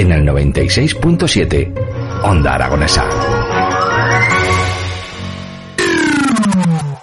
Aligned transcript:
En 0.00 0.10
el 0.12 0.24
96.7, 0.24 1.74
Onda 2.22 2.54
Aragonesa. 2.54 3.04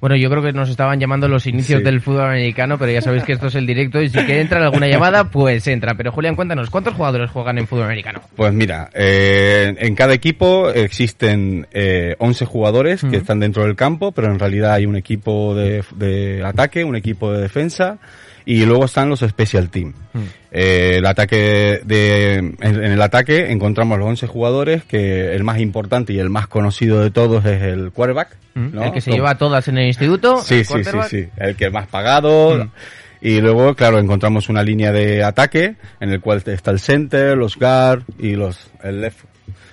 Bueno, 0.00 0.14
yo 0.16 0.30
creo 0.30 0.42
que 0.42 0.52
nos 0.52 0.68
estaban 0.70 1.00
llamando 1.00 1.26
los 1.28 1.46
inicios 1.46 1.80
Sí. 1.80 1.84
del 1.84 2.00
fútbol 2.00 2.22
americano, 2.26 2.78
pero 2.78 2.92
ya 2.92 3.00
sabéis 3.02 3.24
que 3.24 3.32
esto 3.32 3.48
es 3.48 3.54
el 3.56 3.66
directo 3.66 4.00
y 4.00 4.08
si 4.08 4.24
que 4.24 4.40
entra 4.40 4.62
alguna 4.64 4.86
llamada, 4.86 5.24
pues 5.24 5.66
entra. 5.66 5.94
Pero 5.96 6.12
Julián, 6.12 6.36
cuéntanos, 6.36 6.70
¿cuántos 6.70 6.94
jugadores 6.94 7.30
juegan 7.30 7.58
en 7.58 7.66
fútbol 7.66 7.84
americano? 7.86 8.20
Pues 8.36 8.52
mira, 8.52 8.90
eh, 8.94 9.74
en 9.78 9.94
cada 9.96 10.14
equipo 10.14 10.70
existen 10.70 11.66
eh, 11.72 12.14
11 12.18 12.44
jugadores 12.44 13.02
que 13.02 13.16
están 13.16 13.40
dentro 13.40 13.64
del 13.64 13.74
campo, 13.74 14.12
pero 14.12 14.30
en 14.30 14.38
realidad 14.38 14.74
hay 14.74 14.86
un 14.86 14.94
equipo 14.96 15.54
de, 15.54 15.82
de 15.96 16.44
ataque, 16.44 16.84
un 16.84 16.94
equipo 16.96 17.32
de 17.32 17.40
defensa 17.42 17.98
y 18.48 18.64
luego 18.64 18.86
están 18.86 19.10
los 19.10 19.20
special 19.20 19.68
team. 19.68 19.92
Mm. 20.14 20.18
Eh, 20.52 20.94
el 20.96 21.04
ataque 21.04 21.82
de, 21.84 22.36
en, 22.36 22.56
en 22.60 22.92
el 22.92 23.02
ataque 23.02 23.52
encontramos 23.52 23.98
los 23.98 24.08
11 24.08 24.26
jugadores 24.26 24.84
que 24.84 25.34
el 25.34 25.44
más 25.44 25.58
importante 25.58 26.14
y 26.14 26.18
el 26.18 26.30
más 26.30 26.46
conocido 26.46 27.00
de 27.00 27.10
todos 27.10 27.44
es 27.44 27.60
el 27.60 27.92
quarterback. 27.92 28.34
Mm. 28.54 28.68
¿no? 28.72 28.84
El 28.84 28.92
que 28.92 29.02
se 29.02 29.10
lleva 29.10 29.32
a 29.32 29.34
todas 29.36 29.68
en 29.68 29.76
el 29.76 29.88
instituto. 29.88 30.40
Sí, 30.40 30.54
el 30.54 30.64
sí, 30.64 30.82
sí, 30.82 30.98
sí. 31.10 31.28
El 31.36 31.56
que 31.56 31.68
más 31.68 31.88
pagado. 31.88 32.64
Mm. 32.64 32.70
Y 33.20 33.42
luego, 33.42 33.74
claro, 33.74 33.98
encontramos 33.98 34.48
una 34.48 34.62
línea 34.62 34.92
de 34.92 35.22
ataque 35.24 35.76
en 36.00 36.08
el 36.08 36.22
cual 36.22 36.42
está 36.46 36.70
el 36.70 36.80
center, 36.80 37.36
los 37.36 37.54
guard 37.58 38.04
y 38.18 38.34
los, 38.34 38.70
el 38.82 39.02
left, 39.02 39.26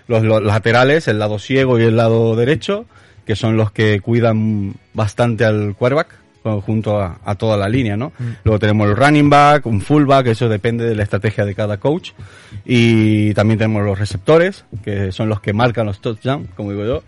los, 0.09 0.21
los 0.21 0.43
laterales, 0.43 1.07
el 1.07 1.19
lado 1.19 1.39
ciego 1.39 1.79
y 1.79 1.83
el 1.83 1.95
lado 1.95 2.35
derecho, 2.35 2.87
que 3.25 3.37
son 3.37 3.55
los 3.55 3.71
que 3.71 4.01
cuidan 4.01 4.73
bastante 4.93 5.45
al 5.45 5.75
quarterback 5.77 6.24
junto 6.65 6.99
a, 6.99 7.19
a 7.23 7.35
toda 7.35 7.57
la 7.57 7.67
línea, 7.67 7.97
¿no? 7.97 8.11
Luego 8.43 8.59
tenemos 8.59 8.89
el 8.89 8.95
running 8.95 9.29
back, 9.29 9.65
un 9.65 9.81
fullback, 9.81 10.27
eso 10.27 10.47
depende 10.47 10.85
de 10.85 10.95
la 10.95 11.03
estrategia 11.03 11.45
de 11.45 11.55
cada 11.55 11.77
coach. 11.77 12.11
Y 12.65 13.33
también 13.33 13.57
tenemos 13.57 13.83
los 13.83 13.97
receptores, 13.97 14.65
que 14.83 15.11
son 15.11 15.29
los 15.29 15.41
que 15.41 15.53
marcan 15.53 15.85
los 15.85 15.99
touchdowns, 15.99 16.49
como 16.55 16.71
digo 16.71 16.85
yo. 16.85 17.03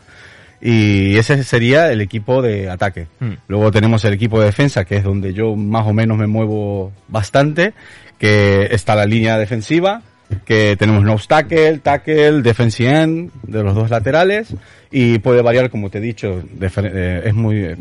Y 0.59 1.15
ese 1.17 1.43
sería 1.43 1.91
el 1.91 2.01
equipo 2.01 2.41
de 2.41 2.69
ataque. 2.69 3.07
Mm. 3.19 3.33
Luego 3.47 3.71
tenemos 3.71 4.03
el 4.05 4.13
equipo 4.13 4.39
de 4.39 4.47
defensa, 4.47 4.85
que 4.85 4.97
es 4.97 5.03
donde 5.03 5.33
yo 5.33 5.55
más 5.55 5.85
o 5.85 5.93
menos 5.93 6.17
me 6.17 6.27
muevo 6.27 6.91
bastante, 7.07 7.73
que 8.17 8.67
está 8.71 8.95
la 8.95 9.05
línea 9.05 9.37
defensiva, 9.37 10.01
que 10.45 10.75
tenemos 10.77 11.03
nose 11.03 11.27
tackle, 11.27 11.77
tackle, 11.79 12.41
defensive 12.41 12.89
end 12.89 13.31
de 13.43 13.63
los 13.63 13.75
dos 13.75 13.89
laterales 13.89 14.53
y 14.91 15.19
puede 15.19 15.41
variar, 15.41 15.69
como 15.69 15.89
te 15.89 15.99
he 15.99 16.01
dicho, 16.01 16.43
eh, 16.59 17.21
es 17.25 17.33
muy 17.33 17.75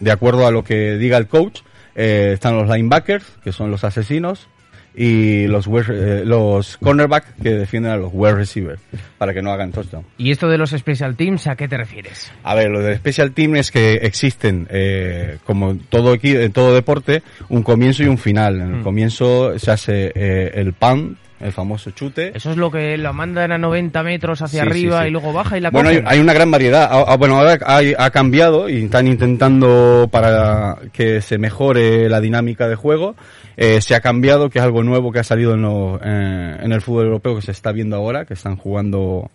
de 0.00 0.10
acuerdo 0.10 0.46
a 0.46 0.50
lo 0.50 0.62
que 0.64 0.96
diga 0.96 1.16
el 1.16 1.26
coach. 1.26 1.60
Eh, 1.94 2.30
están 2.34 2.56
los 2.56 2.68
linebackers, 2.68 3.24
que 3.42 3.50
son 3.52 3.70
los 3.70 3.82
asesinos, 3.84 4.46
y 4.94 5.46
los 5.46 5.68
eh, 5.90 6.22
los 6.24 6.76
cornerback 6.78 7.36
que 7.40 7.50
defienden 7.50 7.92
a 7.92 7.96
los 7.96 8.10
wide 8.12 8.34
receivers 8.34 8.80
para 9.16 9.32
que 9.32 9.42
no 9.42 9.52
hagan 9.52 9.70
touchdown. 9.70 10.04
¿Y 10.16 10.32
esto 10.32 10.48
de 10.48 10.58
los 10.58 10.70
special 10.70 11.14
teams, 11.16 11.46
a 11.46 11.54
qué 11.56 11.68
te 11.68 11.76
refieres? 11.76 12.32
A 12.42 12.54
ver, 12.56 12.68
lo 12.70 12.80
del 12.82 12.96
special 12.96 13.30
team 13.32 13.54
es 13.56 13.70
que 13.70 13.94
existen, 13.94 14.66
eh, 14.70 15.38
como 15.44 15.76
todo 15.88 16.12
aquí, 16.12 16.34
en 16.34 16.50
todo 16.52 16.74
deporte, 16.74 17.22
un 17.48 17.62
comienzo 17.62 18.02
y 18.02 18.06
un 18.06 18.18
final. 18.18 18.56
En 18.60 18.68
el 18.74 18.80
Mm. 18.80 18.82
comienzo 18.84 19.58
se 19.58 19.70
hace 19.70 20.12
eh, 20.14 20.50
el 20.54 20.72
punt, 20.72 21.16
el 21.40 21.52
famoso 21.52 21.90
chute. 21.92 22.32
Eso 22.34 22.50
es 22.50 22.56
lo 22.56 22.70
que 22.70 22.96
la 22.98 23.12
mandan 23.12 23.52
a 23.52 23.58
90 23.58 24.02
metros 24.02 24.42
hacia 24.42 24.62
Sí, 24.62 24.68
arriba 24.68 25.02
sí. 25.02 25.08
y 25.08 25.10
luego 25.10 25.32
baja 25.32 25.56
y 25.56 25.60
la 25.60 25.70
Bueno, 25.70 25.90
hay, 26.04 26.18
una 26.18 26.32
gran 26.32 26.50
variedad. 26.50 26.88
Ah, 26.90 27.04
ah, 27.08 27.16
bueno, 27.16 27.36
ahora 27.38 27.58
hay- 27.66 27.94
ha 27.96 28.10
cambiado 28.10 28.68
y 28.68 28.84
están 28.84 29.06
intentando 29.06 30.08
para 30.10 30.78
que 30.92 31.20
se 31.20 31.38
mejore 31.38 32.08
la 32.08 32.20
dinámica 32.20 32.68
de 32.68 32.74
juego. 32.74 33.14
Eh, 33.56 33.80
se 33.80 33.94
ha 33.94 34.00
cambiado, 34.00 34.50
que 34.50 34.58
es 34.58 34.64
algo 34.64 34.82
nuevo 34.82 35.10
que 35.12 35.18
ha 35.20 35.24
salido 35.24 35.54
en, 35.54 35.62
lo- 35.62 36.00
eh, 36.02 36.56
en 36.60 36.72
el 36.72 36.80
fútbol 36.80 37.06
europeo 37.06 37.36
que 37.36 37.42
se 37.42 37.52
está 37.52 37.72
viendo 37.72 37.96
ahora, 37.96 38.24
que 38.24 38.34
están 38.34 38.56
jugando 38.56 39.30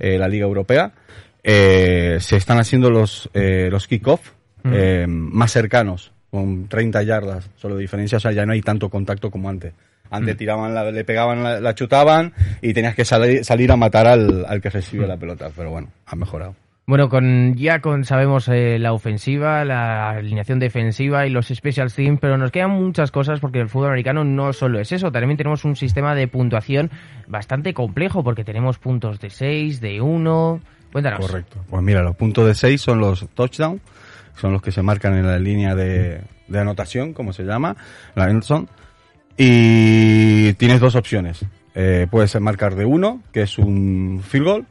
eh, 0.00 0.18
la 0.18 0.28
Liga 0.28 0.46
Europea. 0.46 0.92
Se 1.42 2.36
están 2.36 2.58
haciendo 2.58 2.90
los, 2.90 3.28
los 3.34 3.86
kick-off 3.86 4.30
Mm. 4.66 5.06
más 5.36 5.52
cercanos, 5.52 6.13
con 6.34 6.66
30 6.66 7.04
yardas 7.04 7.48
solo 7.54 7.76
de 7.76 7.82
diferencia, 7.82 8.16
o 8.16 8.20
sea, 8.20 8.32
ya 8.32 8.44
no 8.44 8.52
hay 8.52 8.60
tanto 8.60 8.90
contacto 8.90 9.30
como 9.30 9.48
antes. 9.48 9.72
Antes 10.10 10.36
tiraban, 10.36 10.74
la, 10.74 10.90
le 10.90 11.04
pegaban, 11.04 11.44
la, 11.44 11.60
la 11.60 11.74
chutaban 11.76 12.32
y 12.60 12.74
tenías 12.74 12.96
que 12.96 13.04
salir, 13.04 13.44
salir 13.44 13.70
a 13.70 13.76
matar 13.76 14.08
al, 14.08 14.44
al 14.44 14.60
que 14.60 14.68
recibe 14.68 15.06
la 15.06 15.16
pelota, 15.16 15.50
pero 15.54 15.70
bueno, 15.70 15.90
ha 16.06 16.16
mejorado. 16.16 16.56
Bueno, 16.86 17.08
con 17.08 17.54
ya 17.54 17.80
con 17.80 18.04
sabemos 18.04 18.48
eh, 18.48 18.80
la 18.80 18.92
ofensiva, 18.92 19.64
la 19.64 20.10
alineación 20.10 20.58
defensiva 20.58 21.24
y 21.24 21.30
los 21.30 21.46
special 21.46 21.92
teams, 21.92 22.18
pero 22.20 22.36
nos 22.36 22.50
quedan 22.50 22.72
muchas 22.72 23.12
cosas 23.12 23.38
porque 23.38 23.60
el 23.60 23.68
fútbol 23.68 23.90
americano 23.90 24.24
no 24.24 24.52
solo 24.52 24.80
es 24.80 24.90
eso, 24.90 25.12
también 25.12 25.36
tenemos 25.36 25.64
un 25.64 25.76
sistema 25.76 26.16
de 26.16 26.26
puntuación 26.26 26.90
bastante 27.28 27.72
complejo 27.72 28.24
porque 28.24 28.42
tenemos 28.42 28.78
puntos 28.78 29.20
de 29.20 29.30
6, 29.30 29.80
de 29.80 30.00
1. 30.00 30.60
Cuéntanos. 30.92 31.26
Correcto. 31.26 31.64
Pues 31.70 31.82
mira, 31.82 32.02
los 32.02 32.16
puntos 32.16 32.46
de 32.46 32.54
6 32.54 32.80
son 32.80 33.00
los 33.00 33.26
touchdown, 33.34 33.80
son 34.36 34.52
los 34.52 34.62
que 34.62 34.72
se 34.72 34.82
marcan 34.82 35.14
en 35.14 35.26
la 35.26 35.38
línea 35.38 35.74
de, 35.74 36.20
de 36.48 36.58
anotación, 36.58 37.12
como 37.12 37.32
se 37.32 37.44
llama, 37.44 37.76
la 38.14 38.40
zone. 38.42 38.66
Y 39.36 40.52
tienes 40.54 40.80
dos 40.80 40.94
opciones. 40.94 41.44
Eh, 41.74 42.06
puedes 42.10 42.38
marcar 42.40 42.76
de 42.76 42.84
1, 42.84 43.22
que 43.32 43.42
es 43.42 43.58
un 43.58 44.22
field 44.26 44.46
goal, 44.46 44.66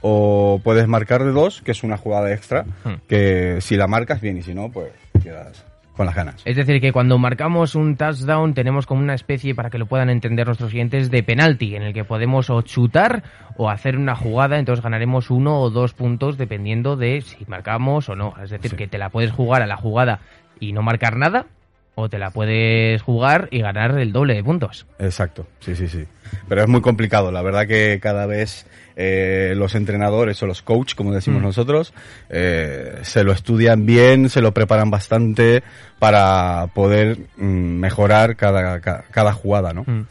o 0.00 0.60
puedes 0.62 0.88
marcar 0.88 1.24
de 1.24 1.30
2, 1.30 1.62
que 1.62 1.70
es 1.70 1.82
una 1.82 1.96
jugada 1.96 2.32
extra, 2.32 2.64
Hmm. 2.84 2.94
que 3.08 3.58
si 3.60 3.76
la 3.76 3.86
marcas 3.86 4.20
bien 4.20 4.36
y 4.38 4.42
si 4.42 4.54
no, 4.54 4.70
pues 4.70 4.90
quedas 5.22 5.64
con 5.98 6.06
las 6.06 6.14
ganas. 6.14 6.40
Es 6.46 6.56
decir, 6.56 6.80
que 6.80 6.92
cuando 6.92 7.18
marcamos 7.18 7.74
un 7.74 7.96
touchdown 7.96 8.54
tenemos 8.54 8.86
como 8.86 9.02
una 9.02 9.12
especie, 9.14 9.54
para 9.54 9.68
que 9.68 9.76
lo 9.76 9.84
puedan 9.84 10.08
entender 10.08 10.46
nuestros 10.46 10.70
clientes, 10.70 11.10
de 11.10 11.22
penalti, 11.22 11.76
en 11.76 11.82
el 11.82 11.92
que 11.92 12.04
podemos 12.04 12.48
o 12.48 12.62
chutar 12.62 13.22
o 13.58 13.68
hacer 13.68 13.98
una 13.98 14.14
jugada, 14.16 14.58
entonces 14.58 14.82
ganaremos 14.82 15.30
uno 15.30 15.60
o 15.60 15.68
dos 15.68 15.92
puntos 15.92 16.38
dependiendo 16.38 16.96
de 16.96 17.20
si 17.20 17.44
marcamos 17.46 18.08
o 18.08 18.16
no. 18.16 18.32
Es 18.42 18.48
decir, 18.48 18.70
Sí. 18.70 18.76
que 18.76 18.86
te 18.88 18.96
la 18.96 19.10
puedes 19.10 19.32
jugar 19.32 19.60
a 19.60 19.66
la 19.66 19.76
jugada 19.76 20.20
y 20.60 20.72
no 20.72 20.80
marcar 20.82 21.16
nada, 21.16 21.46
o 21.96 22.08
te 22.08 22.18
la 22.18 22.30
puedes 22.30 23.02
jugar 23.02 23.48
y 23.50 23.58
ganar 23.60 23.98
el 23.98 24.12
doble 24.12 24.34
de 24.34 24.44
puntos. 24.44 24.86
Exacto, 25.00 25.48
sí, 25.58 25.74
sí, 25.74 25.88
sí. 25.88 26.04
Pero 26.48 26.62
es 26.62 26.68
muy 26.68 26.80
complicado. 26.80 27.32
La 27.32 27.42
verdad 27.42 27.66
que 27.66 27.98
cada 28.00 28.24
vez 28.26 28.66
eh, 29.00 29.54
los 29.56 29.74
entrenadores 29.76 30.42
o 30.42 30.46
los 30.46 30.60
coach, 30.60 30.94
como 30.96 31.12
decimos 31.14 31.40
Mm. 31.40 31.44
nosotros, 31.44 31.94
eh, 32.28 32.98
se 33.02 33.22
lo 33.24 33.30
estudian 33.32 33.86
bien, 33.86 34.28
se 34.28 34.42
lo 34.42 34.52
preparan 34.52 34.90
bastante 34.90 35.62
para 36.00 36.66
poder 36.74 37.16
mm, 37.36 37.46
mejorar 37.78 38.34
cada, 38.36 38.80
ca- 38.80 39.04
cada 39.12 39.32
jugada, 39.32 39.72
¿no? 39.72 39.84
Mm. 39.86 40.06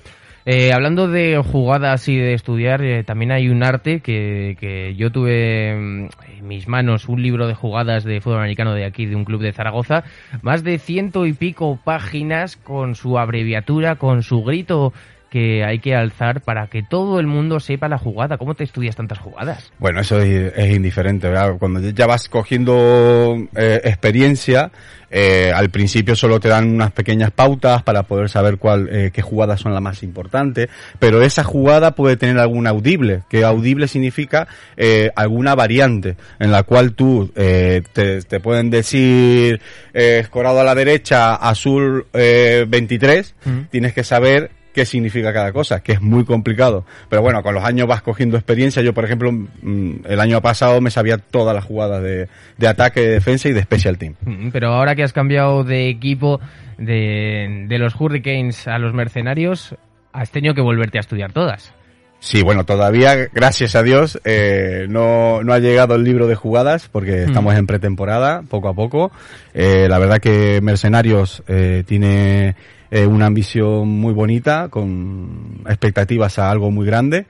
Eh, 0.49 0.71
hablando 0.71 1.09
de 1.09 1.43
jugadas 1.45 2.07
y 2.07 2.15
de 2.15 2.33
estudiar, 2.33 2.81
eh, 2.81 3.03
también 3.03 3.33
hay 3.33 3.49
un 3.49 3.63
arte 3.63 3.99
que, 3.99 4.55
que 4.57 4.95
yo 4.95 5.11
tuve 5.11 5.71
en 5.71 6.09
mis 6.41 6.69
manos, 6.69 7.09
un 7.09 7.21
libro 7.21 7.47
de 7.47 7.53
jugadas 7.53 8.05
de 8.05 8.21
fútbol 8.21 8.39
americano 8.39 8.73
de 8.73 8.85
aquí, 8.85 9.05
de 9.05 9.17
un 9.17 9.25
club 9.25 9.41
de 9.41 9.51
Zaragoza, 9.51 10.05
más 10.41 10.63
de 10.63 10.79
ciento 10.79 11.25
y 11.25 11.33
pico 11.33 11.77
páginas 11.83 12.55
con 12.55 12.95
su 12.95 13.19
abreviatura, 13.19 13.95
con 13.95 14.23
su 14.23 14.41
grito 14.41 14.93
que 15.29 15.63
hay 15.63 15.79
que 15.79 15.95
alzar 15.95 16.41
para 16.41 16.67
que 16.67 16.83
todo 16.83 17.19
el 17.19 17.27
mundo 17.27 17.59
sepa 17.59 17.87
la 17.87 17.97
jugada. 17.97 18.37
¿Cómo 18.37 18.55
te 18.55 18.63
estudias 18.63 18.95
tantas 18.95 19.19
jugadas? 19.19 19.71
Bueno, 19.79 20.01
eso 20.01 20.19
es, 20.19 20.53
es 20.55 20.75
indiferente, 20.75 21.27
¿verdad? 21.27 21.55
Cuando 21.59 21.79
ya 21.81 22.07
vas 22.07 22.29
cogiendo 22.29 23.35
eh, 23.55 23.81
experiencia, 23.83 24.71
eh, 25.09 25.51
al 25.55 25.69
principio 25.69 26.15
solo 26.15 26.39
te 26.39 26.49
dan 26.49 26.69
unas 26.69 26.91
pequeñas 26.91 27.31
pautas 27.31 27.81
para 27.83 28.03
poder 28.03 28.29
saber 28.29 28.57
cuál, 28.57 28.89
eh, 28.91 29.11
qué 29.13 29.21
jugadas 29.21 29.61
son 29.61 29.73
las 29.73 29.81
más 29.81 30.03
importantes, 30.03 30.69
pero 30.99 31.21
esa 31.21 31.43
jugada 31.43 31.91
puede 31.91 32.17
tener 32.17 32.37
algún 32.39 32.67
audible, 32.67 33.23
que 33.29 33.43
audible 33.45 33.87
significa 33.87 34.47
eh, 34.75 35.11
alguna 35.15 35.55
variante 35.55 36.17
en 36.39 36.51
la 36.51 36.63
cual 36.63 36.93
tú 36.93 37.31
eh, 37.35 37.83
te, 37.93 38.21
te 38.21 38.39
pueden 38.39 38.69
decir 38.69 39.61
eh, 39.93 40.19
escorado 40.19 40.59
a 40.59 40.63
la 40.65 40.75
derecha, 40.75 41.35
azul 41.35 42.05
eh, 42.13 42.65
23, 42.67 43.35
Mm. 43.45 43.61
tienes 43.71 43.93
que 43.93 44.03
saber 44.03 44.51
qué 44.77 44.85
significa 44.85 45.33
cada 45.33 45.51
cosa, 45.51 45.79
que 45.81 45.93
es 45.93 46.01
muy 46.01 46.23
complicado. 46.23 46.85
Pero 47.09 47.23
bueno, 47.23 47.41
con 47.41 47.55
los 47.55 47.63
años 47.63 47.87
vas 47.87 48.03
cogiendo 48.03 48.37
experiencia. 48.37 48.83
Yo, 48.83 48.93
por 48.93 49.05
ejemplo, 49.05 49.31
mm, 49.31 49.91
el 50.07 50.19
año 50.19 50.39
pasado 50.39 50.79
me 50.81 50.91
sabía 50.91 51.17
todas 51.17 51.55
las 51.55 51.65
jugadas 51.65 52.03
de, 52.03 52.27
de 52.59 52.67
ataque, 52.67 53.01
de 53.01 53.07
defensa 53.13 53.49
y 53.49 53.53
de 53.53 53.63
special 53.63 53.97
team. 53.97 54.13
Mm, 54.21 54.49
Pero 54.49 54.67
ahora 54.67 54.93
que 54.93 55.01
has 55.01 55.13
cambiado 55.13 55.63
de 55.63 55.89
equipo 55.89 56.39
de, 56.77 57.65
de 57.67 57.79
los 57.79 57.99
Hurricanes 57.99 58.67
a 58.67 58.77
los 58.77 58.93
Mercenarios, 58.93 59.73
has 60.13 60.29
tenido 60.29 60.53
que 60.53 60.61
volverte 60.61 60.99
a 60.99 61.01
estudiar 61.01 61.31
todas. 61.31 61.73
Sí, 62.19 62.43
bueno, 62.43 62.63
todavía, 62.63 63.15
gracias 63.33 63.75
a 63.75 63.81
Dios, 63.81 64.19
eh, 64.25 64.85
no, 64.89 65.43
no 65.43 65.53
ha 65.53 65.59
llegado 65.59 65.95
el 65.95 66.03
libro 66.03 66.27
de 66.27 66.35
jugadas 66.35 66.87
porque 66.91 67.23
estamos 67.23 67.55
en 67.55 67.65
pretemporada, 67.65 68.43
poco 68.47 68.69
a 68.69 68.75
poco. 68.75 69.11
Eh, 69.55 69.87
la 69.89 69.97
verdad 69.97 70.19
que 70.19 70.59
Mercenarios 70.61 71.41
eh, 71.47 71.83
tiene 71.87 72.55
eh, 72.91 73.05
una 73.05 73.25
ambición 73.25 73.87
muy 73.87 74.13
bonita, 74.13 74.69
con 74.69 75.61
expectativas 75.67 76.39
a 76.39 76.49
algo 76.51 76.71
muy 76.71 76.85
grande, 76.85 77.25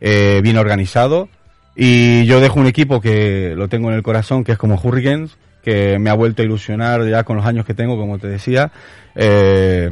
eh, 0.00 0.40
bien 0.42 0.56
organizado. 0.56 1.28
Y 1.74 2.24
yo 2.26 2.40
dejo 2.40 2.58
un 2.58 2.66
equipo 2.66 3.00
que 3.00 3.54
lo 3.56 3.68
tengo 3.68 3.90
en 3.90 3.96
el 3.96 4.02
corazón, 4.02 4.44
que 4.44 4.52
es 4.52 4.58
como 4.58 4.80
Hurricanes, 4.82 5.36
que 5.62 5.98
me 5.98 6.10
ha 6.10 6.14
vuelto 6.14 6.42
a 6.42 6.44
ilusionar 6.44 7.06
ya 7.08 7.24
con 7.24 7.36
los 7.36 7.46
años 7.46 7.64
que 7.66 7.74
tengo, 7.74 7.96
como 7.96 8.18
te 8.18 8.26
decía, 8.26 8.72
eh, 9.14 9.90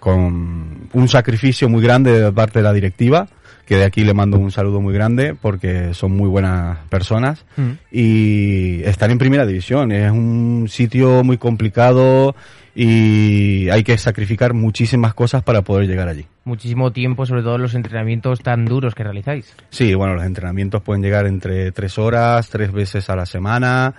con 0.00 0.88
un 0.92 1.08
sacrificio 1.08 1.68
muy 1.68 1.82
grande 1.82 2.20
de 2.20 2.32
parte 2.32 2.60
de 2.60 2.62
la 2.62 2.72
directiva, 2.72 3.28
que 3.66 3.76
de 3.76 3.84
aquí 3.84 4.04
le 4.04 4.14
mando 4.14 4.38
un 4.38 4.52
saludo 4.52 4.80
muy 4.80 4.94
grande 4.94 5.34
porque 5.34 5.92
son 5.92 6.12
muy 6.12 6.28
buenas 6.28 6.78
personas 6.88 7.44
Mm. 7.56 7.70
y 7.90 8.82
estar 8.84 9.10
en 9.10 9.18
primera 9.18 9.44
división 9.44 9.90
es 9.90 10.10
un 10.10 10.66
sitio 10.68 11.24
muy 11.24 11.36
complicado 11.36 12.36
y 12.78 13.70
hay 13.70 13.82
que 13.84 13.96
sacrificar 13.96 14.52
muchísimas 14.52 15.14
cosas 15.14 15.42
para 15.42 15.62
poder 15.62 15.88
llegar 15.88 16.08
allí. 16.08 16.26
Muchísimo 16.44 16.92
tiempo, 16.92 17.24
sobre 17.24 17.42
todo 17.42 17.56
los 17.56 17.74
entrenamientos 17.74 18.40
tan 18.40 18.66
duros 18.66 18.94
que 18.94 19.02
realizáis. 19.02 19.56
Sí, 19.70 19.94
bueno, 19.94 20.14
los 20.14 20.24
entrenamientos 20.24 20.82
pueden 20.82 21.02
llegar 21.02 21.26
entre 21.26 21.72
tres 21.72 21.96
horas, 21.96 22.50
tres 22.50 22.70
veces 22.72 23.08
a 23.08 23.16
la 23.16 23.24
semana. 23.24 23.94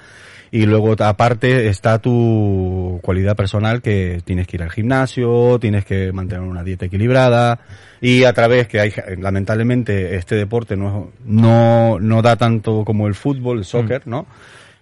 Y 0.51 0.68
luego, 0.68 0.95
aparte, 1.00 1.68
está 1.68 1.97
tu 2.00 3.00
cualidad 3.01 3.35
personal 3.35 3.81
que 3.81 4.21
tienes 4.24 4.45
que 4.45 4.57
ir 4.57 4.63
al 4.63 4.71
gimnasio, 4.71 5.57
tienes 5.59 5.83
que 5.83 6.13
mantener 6.13 6.44
una 6.44 6.63
dieta 6.63 6.85
equilibrada. 6.85 7.59
Y 8.00 8.25
a 8.25 8.33
través 8.33 8.68
que 8.68 8.80
hay, 8.80 8.94
lamentablemente, 9.18 10.15
este 10.15 10.35
deporte 10.35 10.77
no, 10.77 11.13
no, 11.25 12.00
no 12.00 12.21
da 12.21 12.35
tanto 12.35 12.85
como 12.85 13.07
el 13.07 13.15
fútbol, 13.15 13.57
el 13.57 13.65
soccer, 13.65 14.06
¿no? 14.06 14.27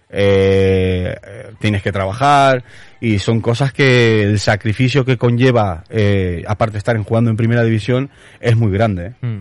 Eh, 0.08 1.14
tienes 1.58 1.82
que 1.82 1.90
trabajar 1.92 2.62
y 3.00 3.18
son 3.18 3.40
cosas 3.40 3.72
que 3.72 4.22
el 4.22 4.38
sacrificio 4.38 5.04
que 5.04 5.16
conlleva, 5.18 5.84
eh, 5.90 6.44
aparte 6.46 6.72
de 6.74 6.78
estar 6.78 6.96
en- 6.96 7.02
jugando 7.04 7.30
en 7.30 7.36
primera 7.36 7.62
división, 7.64 8.10
es 8.40 8.56
muy 8.56 8.70
grande. 8.72 9.14
¿eh? 9.22 9.26
Mm. 9.26 9.40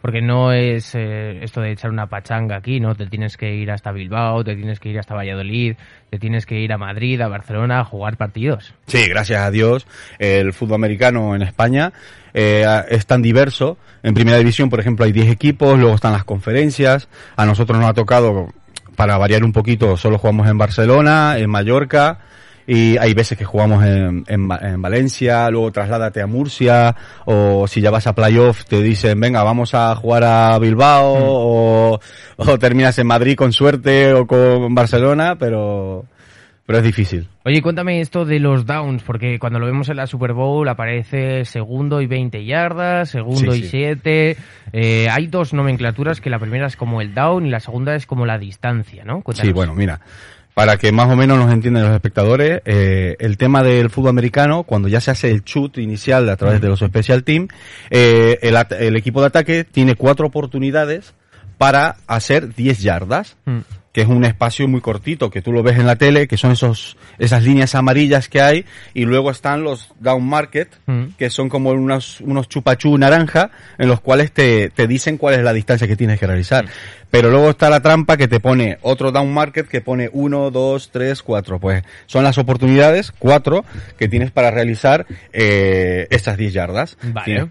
Porque 0.00 0.22
no 0.22 0.52
es 0.52 0.94
esto 0.94 1.60
de 1.60 1.72
echar 1.72 1.90
una 1.90 2.06
pachanga 2.06 2.56
aquí, 2.56 2.80
¿no? 2.80 2.94
Te 2.94 3.06
tienes 3.06 3.36
que 3.36 3.54
ir 3.54 3.70
hasta 3.70 3.92
Bilbao, 3.92 4.42
te 4.42 4.56
tienes 4.56 4.80
que 4.80 4.88
ir 4.88 4.98
hasta 4.98 5.14
Valladolid, 5.14 5.76
te 6.10 6.18
tienes 6.18 6.46
que 6.46 6.58
ir 6.60 6.72
a 6.72 6.78
Madrid, 6.78 7.20
a 7.20 7.28
Barcelona 7.28 7.80
a 7.80 7.84
jugar 7.84 8.16
partidos. 8.16 8.74
Sí, 8.86 9.06
gracias 9.08 9.42
a 9.42 9.50
Dios, 9.50 9.86
el 10.18 10.52
fútbol 10.54 10.76
americano 10.76 11.34
en 11.36 11.42
España 11.42 11.92
es 12.32 13.06
tan 13.06 13.22
diverso. 13.22 13.78
En 14.02 14.14
primera 14.14 14.36
división, 14.38 14.68
por 14.70 14.80
ejemplo, 14.80 15.04
hay 15.04 15.12
10 15.12 15.30
equipos, 15.30 15.78
luego 15.78 15.94
están 15.94 16.12
las 16.12 16.24
conferencias. 16.24 17.08
A 17.36 17.44
nosotros 17.46 17.78
nos 17.78 17.88
ha 17.88 17.94
tocado, 17.94 18.48
para 18.96 19.16
variar 19.18 19.44
un 19.44 19.52
poquito, 19.52 19.96
solo 19.96 20.18
jugamos 20.18 20.48
en 20.48 20.58
Barcelona, 20.58 21.38
en 21.38 21.48
Mallorca. 21.50 22.18
Y 22.68 22.96
hay 22.98 23.14
veces 23.14 23.38
que 23.38 23.44
jugamos 23.44 23.84
en, 23.84 24.24
en, 24.26 24.50
Va- 24.50 24.58
en 24.60 24.82
Valencia, 24.82 25.48
luego 25.50 25.70
trasládate 25.70 26.20
a 26.20 26.26
Murcia, 26.26 26.96
o 27.24 27.68
si 27.68 27.80
ya 27.80 27.92
vas 27.92 28.08
a 28.08 28.14
playoff 28.16 28.64
te 28.64 28.82
dicen, 28.82 29.20
venga, 29.20 29.44
vamos 29.44 29.72
a 29.72 29.94
jugar 29.94 30.24
a 30.24 30.58
Bilbao, 30.58 31.14
o, 31.16 32.00
o 32.34 32.58
terminas 32.58 32.98
en 32.98 33.06
Madrid 33.06 33.36
con 33.36 33.52
suerte, 33.52 34.12
o 34.14 34.26
con 34.26 34.74
Barcelona, 34.74 35.36
pero, 35.38 36.06
pero 36.66 36.78
es 36.78 36.84
difícil. 36.84 37.28
Oye, 37.44 37.62
cuéntame 37.62 38.00
esto 38.00 38.24
de 38.24 38.40
los 38.40 38.66
downs, 38.66 39.02
porque 39.04 39.38
cuando 39.38 39.58
lo 39.60 39.66
vemos 39.66 39.88
en 39.88 39.96
la 39.96 40.06
Super 40.08 40.32
Bowl 40.32 40.68
aparece 40.68 41.44
segundo 41.44 42.00
y 42.02 42.06
20 42.06 42.44
yardas, 42.44 43.10
segundo 43.10 43.52
Sí, 43.52 43.60
y 43.60 43.62
sí. 43.62 43.68
7. 43.68 44.36
Eh, 44.72 45.08
hay 45.08 45.28
dos 45.28 45.52
nomenclaturas, 45.54 46.20
que 46.20 46.28
la 46.28 46.38
primera 46.40 46.66
es 46.66 46.76
como 46.76 47.00
el 47.00 47.14
down 47.14 47.46
y 47.46 47.50
la 47.50 47.60
segunda 47.60 47.94
es 47.94 48.04
como 48.06 48.26
la 48.26 48.36
distancia, 48.38 49.04
¿no? 49.04 49.22
Cuéntanos. 49.22 49.46
Sí, 49.48 49.52
bueno, 49.52 49.74
mira, 49.74 50.00
para 50.54 50.76
que 50.76 50.90
más 50.90 51.08
o 51.08 51.16
menos 51.16 51.38
nos 51.38 51.52
entiendan 51.52 51.84
los 51.84 51.92
espectadores, 51.92 52.62
eh, 52.64 53.14
el 53.20 53.36
tema 53.36 53.62
del 53.62 53.90
fútbol 53.90 54.10
americano, 54.10 54.64
cuando 54.64 54.88
ya 54.88 55.00
se 55.00 55.10
hace 55.12 55.30
el 55.30 55.42
shoot 55.44 55.78
inicial 55.78 56.28
a 56.28 56.36
través 56.36 56.60
de 56.60 56.68
los 56.68 56.80
special 56.80 57.22
team, 57.24 57.46
eh, 57.90 58.38
el, 58.42 58.56
el 58.80 58.96
equipo 58.96 59.20
de 59.20 59.26
ataque 59.28 59.64
tiene 59.64 59.94
cuatro 59.94 60.26
oportunidades 60.26 61.14
para 61.58 61.96
hacer 62.06 62.54
10 62.54 62.80
yardas, 62.82 63.36
Mm. 63.44 63.58
Que 63.96 64.02
es 64.02 64.08
un 64.08 64.26
espacio 64.26 64.68
muy 64.68 64.82
cortito, 64.82 65.30
que 65.30 65.40
tú 65.40 65.52
lo 65.52 65.62
ves 65.62 65.78
en 65.78 65.86
la 65.86 65.96
tele, 65.96 66.28
que 66.28 66.36
son 66.36 66.50
esos, 66.50 66.98
esas 67.18 67.42
líneas 67.44 67.74
amarillas 67.74 68.28
que 68.28 68.42
hay, 68.42 68.66
y 68.92 69.06
luego 69.06 69.30
están 69.30 69.64
los 69.64 69.88
down 70.00 70.22
market, 70.22 70.68
Mm. 70.84 71.04
que 71.16 71.30
son 71.30 71.48
como 71.48 71.70
unos, 71.70 72.20
unos 72.20 72.46
chupachú 72.46 72.98
naranja, 72.98 73.52
en 73.78 73.88
los 73.88 74.02
cuales 74.02 74.32
te, 74.32 74.68
te 74.68 74.86
dicen 74.86 75.16
cuál 75.16 75.36
es 75.36 75.42
la 75.42 75.54
distancia 75.54 75.88
que 75.88 75.96
tienes 75.96 76.20
que 76.20 76.26
realizar. 76.26 76.66
Pero 77.10 77.30
luego 77.30 77.48
está 77.48 77.70
la 77.70 77.80
trampa 77.80 78.18
que 78.18 78.28
te 78.28 78.38
pone 78.38 78.76
otro 78.82 79.12
down 79.12 79.32
market 79.32 79.66
que 79.66 79.80
pone 79.80 80.10
1, 80.12 80.50
2, 80.50 80.90
3, 80.92 81.22
4. 81.22 81.58
Pues 81.58 81.82
son 82.04 82.22
las 82.22 82.36
oportunidades, 82.36 83.12
cuatro, 83.18 83.64
que 83.98 84.08
tienes 84.08 84.30
para 84.30 84.50
realizar 84.50 85.06
eh, 85.32 86.06
estas 86.10 86.36
10 86.36 86.52
yardas. 86.52 86.98
Vale. 87.02 87.48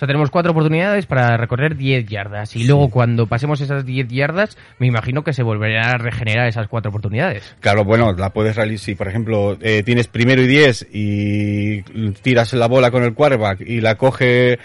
Sea, 0.00 0.06
tenemos 0.06 0.30
cuatro 0.30 0.52
oportunidades 0.52 1.06
para 1.06 1.36
recorrer 1.36 1.76
10 1.76 2.06
yardas. 2.06 2.56
Y 2.56 2.64
luego 2.64 2.88
cuando 2.88 3.26
pasemos 3.26 3.60
esas 3.60 3.84
10 3.84 4.08
yardas, 4.08 4.56
me 4.78 4.86
imagino 4.86 5.22
que 5.22 5.34
se 5.34 5.42
volverán 5.42 5.90
a 5.90 5.98
regenerar 5.98 6.48
esas 6.48 6.68
cuatro 6.68 6.88
oportunidades. 6.88 7.54
Claro, 7.60 7.84
bueno, 7.84 8.12
la 8.12 8.30
puedes 8.30 8.56
realizar, 8.56 8.84
si 8.84 8.94
por 8.94 9.08
ejemplo 9.08 9.58
eh, 9.60 9.82
tienes 9.82 10.08
primero 10.08 10.42
y 10.42 10.46
10 10.46 10.86
y 10.92 11.82
tiras 12.22 12.54
la 12.54 12.66
bola 12.66 12.90
con 12.90 13.02
el 13.02 13.14
quarterback 13.14 13.60
y 13.60 13.80
la 13.82 13.96
coge 13.96 14.58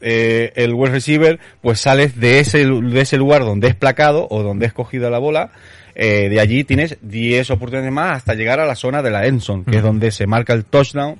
eh, 0.00 0.52
el 0.54 0.74
wide 0.74 0.92
receiver, 0.92 1.40
pues 1.62 1.80
sales 1.80 2.20
de 2.20 2.40
ese, 2.40 2.66
de 2.66 3.00
ese 3.00 3.16
lugar 3.16 3.42
donde 3.42 3.68
es 3.68 3.74
placado 3.74 4.26
o 4.30 4.42
donde 4.42 4.66
es 4.66 4.72
cogida 4.72 5.08
la 5.08 5.18
bola, 5.18 5.50
eh, 5.94 6.28
de 6.28 6.40
allí 6.40 6.64
tienes 6.64 6.98
10 7.00 7.50
oportunidades 7.50 7.92
más 7.92 8.18
hasta 8.18 8.34
llegar 8.34 8.60
a 8.60 8.66
la 8.66 8.74
zona 8.74 9.02
de 9.02 9.10
la 9.10 9.26
endzone, 9.26 9.64
que 9.64 9.78
es 9.78 9.82
donde 9.82 10.10
se 10.10 10.26
marca 10.26 10.52
el 10.52 10.64
touchdown 10.64 11.18